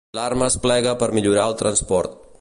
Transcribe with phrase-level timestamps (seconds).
[0.17, 2.21] L'arma es plega per millorar el transport.